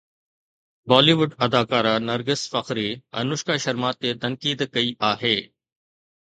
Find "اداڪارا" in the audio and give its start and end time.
1.45-1.93